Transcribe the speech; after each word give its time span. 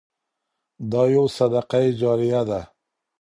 دا 0.91 1.01
يو 1.13 1.25
صدقه 1.37 1.79
جاريه 1.99 2.41
ده. 2.49 2.61